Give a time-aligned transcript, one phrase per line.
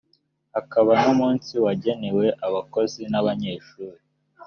[0.55, 3.99] hakaba n’umunsi wagenewe abakozi n’abanyeshuri